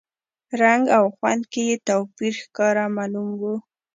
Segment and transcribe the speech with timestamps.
[0.61, 3.41] رنګ او خوند کې یې توپیر ښکاره معلوم و.